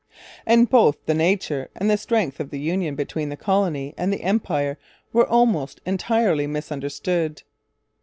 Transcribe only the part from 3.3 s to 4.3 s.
colony and the